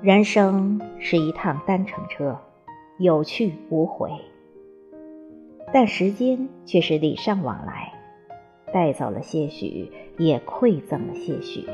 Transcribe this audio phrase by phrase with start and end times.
[0.00, 2.38] 人生是一趟单程车，
[2.98, 4.10] 有去无回。
[5.72, 7.92] 但时间却是礼尚往来，
[8.72, 11.68] 带走了些许，也馈赠了些许。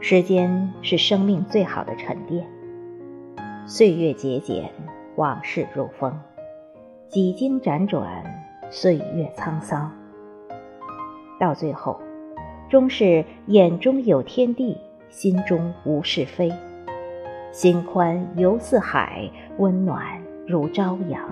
[0.00, 2.57] 时间是生命最好的沉淀。
[3.70, 4.70] 岁月节俭，
[5.16, 6.18] 往事如风，
[7.06, 8.24] 几经辗转，
[8.70, 9.92] 岁月沧桑。
[11.38, 12.00] 到最后，
[12.70, 14.78] 终是眼中有天地。
[15.10, 16.50] 心中无是非，
[17.52, 20.02] 心宽犹似海，温暖
[20.46, 21.28] 如朝阳。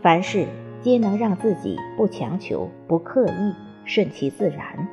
[0.00, 0.46] 凡事
[0.80, 4.86] 皆能让自己不强求、不刻意，顺其自然，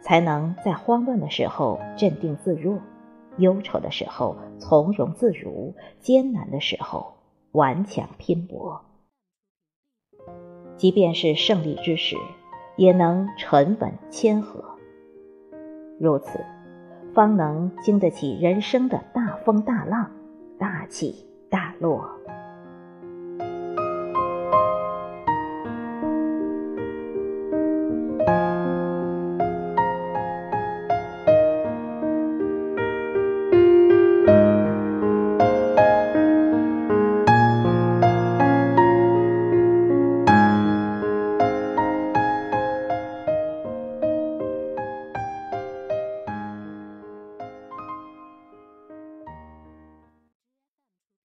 [0.00, 2.78] 才能在慌乱的时候镇定自若，
[3.38, 7.14] 忧愁的时候从容自如，艰难的时候
[7.52, 8.82] 顽强拼搏。
[10.76, 12.16] 即便是胜利之时，
[12.76, 14.64] 也能沉稳谦和。
[15.98, 16.38] 如此，
[17.14, 20.10] 方能经得起人生的大风大浪、
[20.58, 22.08] 大起大落。